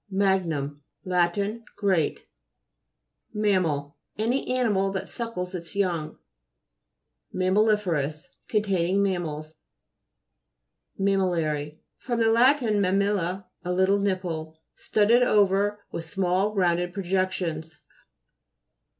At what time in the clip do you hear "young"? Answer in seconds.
5.75-6.17